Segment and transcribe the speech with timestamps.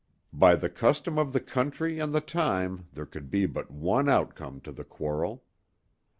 [0.33, 4.59] By the custom of the country and the time there could be but one outcome
[4.61, 5.43] to the quarrel.